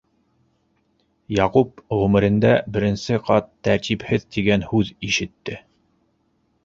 Яҡуп 1.39 1.83
ғүмерендә 1.99 2.53
беренсе 2.77 3.21
ҡат 3.29 3.53
«тәртипһеҙ» 3.69 4.27
тигән 4.37 4.65
һүҙ 4.73 4.91
ишетте. 5.13 5.61